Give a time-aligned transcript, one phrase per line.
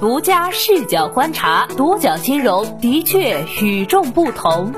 [0.00, 4.72] 独家视角观察，独角金融的确与众不同。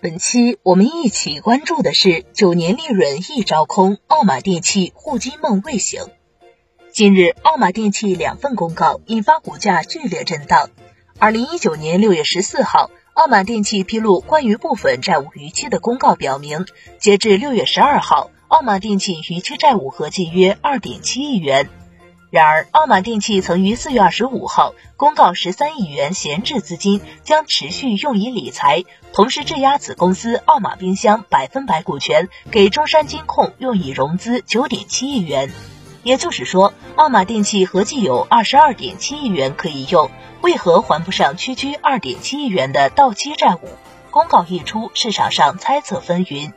[0.00, 6.04] 本期我们一起关注的是九年利润一招空，奥马电器护金梦未醒。
[6.92, 10.70] 近日，奥马电器两份公告引发股价剧烈震荡。
[11.18, 16.64] 二零一九年六月十四号，奥马电器披露关于部分债务逾期的公告，表明
[17.00, 21.68] 截至六月十二号，奥马电器逾期债务合计约二点七亿元。
[22.34, 35.52] 然而，奥马电器曾于四月二十五号公告，十三亿元闲置资金将持续用以理财，同时质押子公司奥马冰箱百分百股权给中山金控用以融资九点七亿元。
[36.02, 40.10] 也就是说，奥马电器合计有二十二点七亿元可以用，
[40.40, 43.68] 为何还不上区区二点七亿元的到期债务？
[44.10, 46.52] 公告一出，市场上猜测纷纭。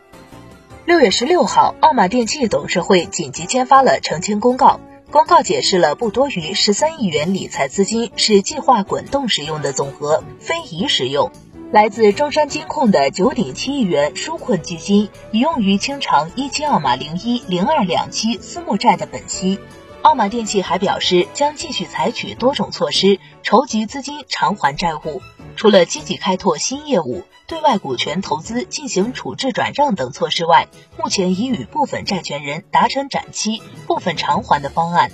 [0.86, 4.80] 六月十六号，奥马电器董事会紧急签发了澄清公告。
[5.18, 11.32] 公告解释了不多于十三亿元理财资金是计划滚动使用的总和，非遗使用。
[11.72, 19.58] 来自中山金控的九点七亿元纾困基金已用于清偿一期奥马零一零二两期私募债的本息。
[20.04, 25.24] 奥马电器还表示，将继续采取多种措施筹集资金偿还债务。
[25.58, 35.12] 除了积极开拓新业务、对外股权投资进行处置转让等措施外，目前已与部分债权人达成展期、部分偿还的方案。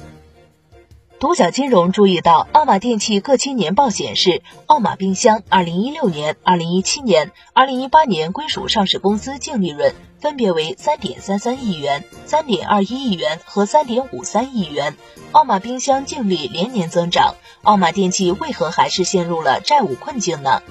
[1.17, 14.95] 独角金融注意到，奥马电器各期年报显示，奥马冰箱2016年、2017年、2018年归属上市公司净利润分别为三点三三亿元、三点二一亿元和三点五三亿元。
[15.33, 20.61] 奥马冰箱净利连年增长，奥马电器为何还是陷入了债务困境呢？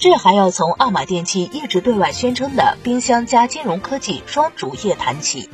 [0.00, 5.48] 这还要从奥马电器一直对外宣称的冰箱加金融科技双主业谈起。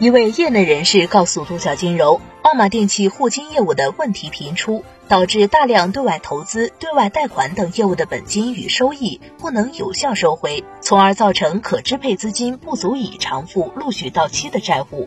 [0.00, 15.06] 一位业内人士告诉独角金融，奥马电器互金业务的问题频出，导致大量对外投资、对外贷款等业务的本金与收益不能有效收回，从而造成可支配资金不足以偿付陆续到期的债务。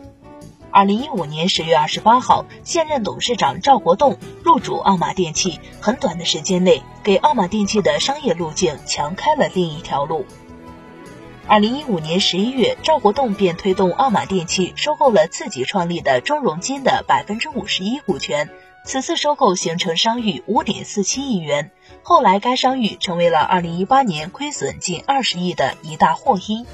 [0.70, 10.24] 二零一五年十月二十八号，现任董事长赵国栋入主奥马电器，很短的时间内，给奥马电器的商业路径强开了另一条路。
[11.46, 18.48] 二零一五年十一月，赵国栋便推动奥马电器收购了自己创立的中融金的百分之五十一股权。
[18.86, 21.70] 此次收购形成商誉五点四七亿元，
[22.02, 26.66] 后来该商誉成为了二零一八年亏损近二十亿的一大祸因。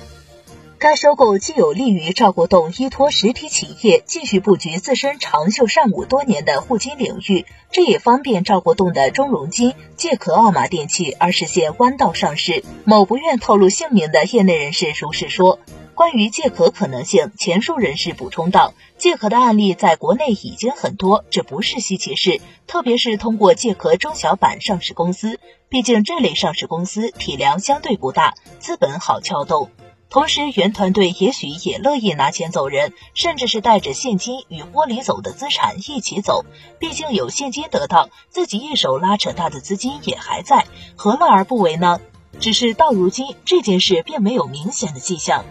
[0.81, 12.65] 该收购既有利于赵国栋依托实体企业继续布局自身长袖善舞多年的互金领域，这也方便赵国栋的中融金借壳奥马电器而实现弯道上市。
[12.87, 15.59] 某不愿透露姓名的业内人士如是说。
[15.95, 29.69] 关于借壳可能性，前述人士补充道，借壳的案例在国内已经很多，这不是稀奇事，特别是通过借壳中小板上市公司，毕竟这类上市公司体量相对不大，资本好撬动。
[30.11, 36.45] 同时，原团队也许也乐意拿钱走人，甚至是带着现金与窝里走的资产一起走。
[36.81, 40.67] 毕竟有现金得到，自己一手拉扯大的资金也还在，
[40.97, 42.01] 何乐而不为呢？
[42.41, 45.45] 只是到如今，这件事并没有明显的迹象。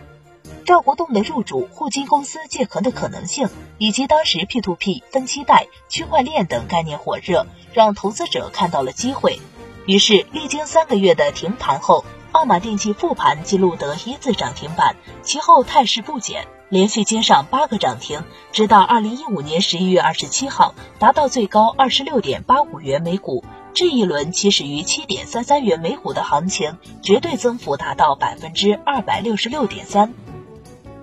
[0.65, 9.39] 赵国栋的入主互金公司借壳的可能性，以及当时 P2P 分期贷、区块链等概念火热，让投资者看到了机会。
[9.85, 12.03] 于是，历经三个月的停盘后。
[12.31, 23.43] 奥马电器复盘记录得一字涨停板，其后态势不减，连续接上八个涨停，直到二零一五年十一月二十七号达到最高二十六点八五元每股。
[23.73, 30.13] 这一轮起始于七点三三元每股的行情，绝对增幅达到百分之二百六十六点三。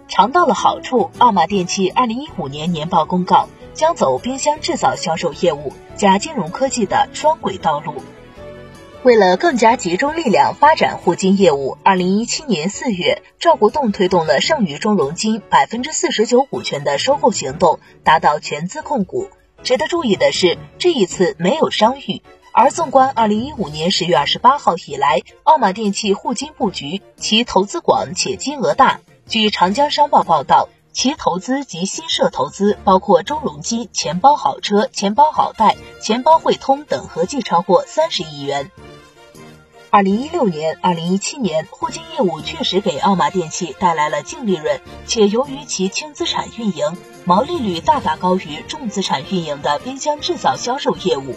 [0.08, 7.94] 尝到了好处，奥马电器二零一五年年报公告将走冰箱制造销售业务加金融科技的双轨道路。
[9.02, 19.28] 为了更加集中力量发展互金业务，二零一七年四月，赵国栋推动了剩余中融金百分之四十九股权的收购行动，达到全资控股。
[19.62, 22.22] 值得注意的是，这一次没有商誉。
[22.52, 29.00] 而纵观二零一五年十月二十八号以来，奥马电器互金布局，其投资广且金额大。
[29.28, 38.70] 据长江商报报道，其投资及新设投资包括中融金、钱包好车、钱包好贷、钱包汇通等，合计超过三十亿元。
[39.96, 46.84] 二零一六年、二零一七年，互金业务确实给奥马电器带来了净利润，且由于其轻资产运营，
[47.24, 51.34] 毛利率大大高于重资产运营的冰箱制造销售业务。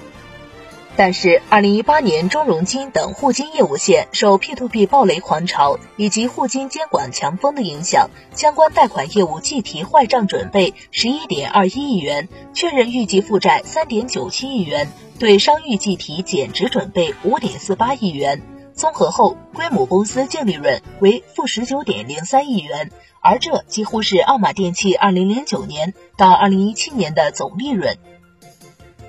[1.00, 18.42] 但是，二零一八年中融金等互金业务线受 P2P 暴雷狂潮以及互金监管强风的影响，相关贷款业务计提坏账准备十一点二一亿元，确认预计负债三点九七亿元，对商誉计提减值准备五点四八亿元。
[18.74, 22.92] 综合后，归母公司净利润为负十九点零三亿元，
[23.22, 27.96] 而这几乎是奥马电器二零零九年到二零一七年的总利润。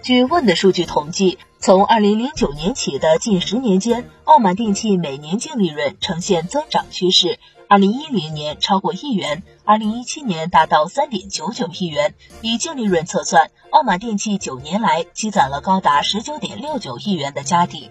[0.02, 7.38] 据问的数据统计，从二零零九年起的近十年间，奥马电器每年净利润呈现增长趋势。
[7.68, 12.14] 二零一零年超过亿元，二零一七年达到三点九九亿元。
[12.40, 17.90] 以净利润测算，奥马电器九年来积攒了高达十九点六九亿元的家底。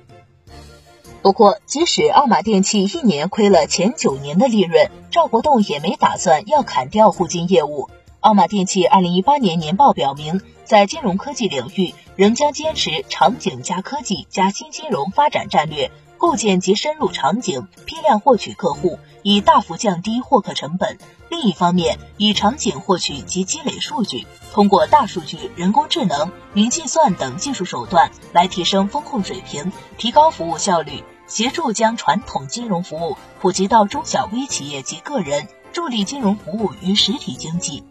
[1.21, 7.91] 不过，即使奥马电器一年亏了前九年的利润，赵国栋也没打算要砍掉互金业务。
[8.21, 10.41] 奥马电器二零一八年年报表明。
[10.65, 20.99] 在金融科技领域，仍将坚持场景加科技加新金融发展战略，构建及深入场景，批量获取客户，以大幅降低获客成本。
[21.29, 37.83] 另一方面，以场景获取及积累数据，通过大数据、人工智能、云计算等技术手段来提升风控水平，提高服务效率，协助将传统金融服务普及到中小微企业及个人，助力金融服务与实体经济。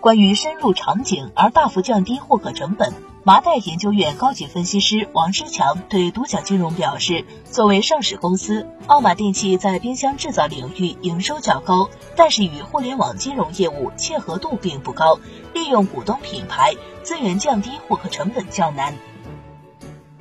[0.00, 15.18] 关于深入场景而大幅降低获客成本，麻袋研究院高级分析师王志强对独角金融表示：“作为上市公司，奥马电器在冰箱制造领域营收较高，但是与互联网金融业务切合度并不高，
[15.52, 18.94] 利用股东品牌资源降低获客成本较难。”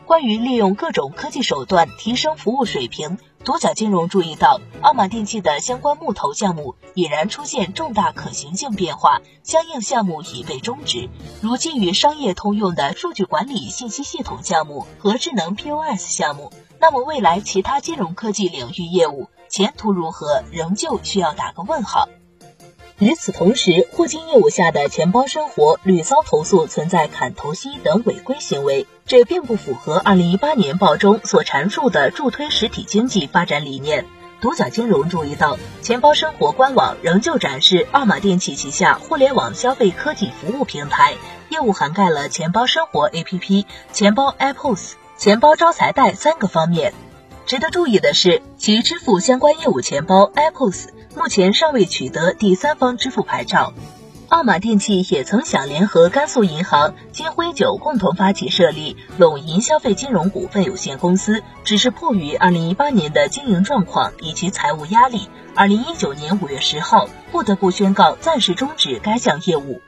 [0.07, 11.09] 关于利用各种科技手段提升服务水平，独角金融注意到，奥马电器的相关募投项目已然出现重大可行性变化，相应项目已被终止，
[11.41, 16.51] 如今与商业通用的数据管理信息系统项目和智能 POS 项目。
[16.79, 22.09] 那么，未来其他金融科技领域业务前途如何，仍旧需要打个问号。
[22.99, 34.07] 与此同时，互金业务下的钱包生活屡遭投诉存在砍头息等违规行为，这并不符合2018年报中所阐述的助推实体经济发展理念。
[34.41, 41.13] 独角金融注意到，钱包生活官网仍旧展示奥马电器旗下互联网消费科技服务平台，
[41.49, 46.95] 业务涵盖了钱包生活 APP、钱包 Apples、钱包招财袋三个方面。
[47.47, 50.89] 值得注意的是，其支付相关业务钱包 Apples。
[51.15, 53.71] 目前尚未取得第三方支付牌照。
[54.27, 69.81] 奥马电器也曾想联合甘肃银行、金辉酒共同发起设立陇银消费金融股份有限公司，只是迫于2018年的经营状况以及财务压力，2019年5月10号不得不宣告暂时终止该项业务。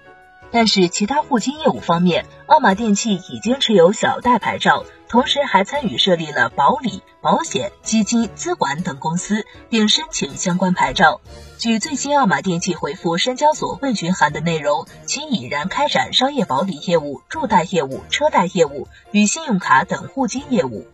[0.50, 4.86] 但是其他互金业务方面，奥马电器已经持有小贷牌照。
[5.10, 11.20] 同时还参与设立了保理、保险、基金、资管等公司，并申请相关牌照。
[11.58, 20.86] 据最新奥马电器回复深交所问询函的内容，其已然开展商业保理业务、助贷业务、车贷业务与信用卡等互金业务。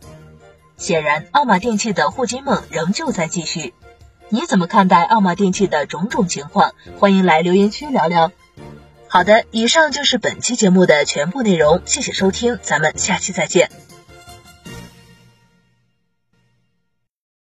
[0.78, 3.74] 显然，奥马电器的互金梦仍旧在继续。
[4.30, 6.72] 你怎么看待奥马电器的种种情况？
[6.98, 8.32] 欢迎来留言区聊聊。
[9.08, 13.70] 好的，以上就是本期节目的全部内容，谢谢收听，咱们下期再见。